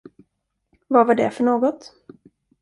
Vad 0.87 1.07
var 1.07 1.15
det 1.15 1.31
för 1.31 1.43
något? 1.43 1.93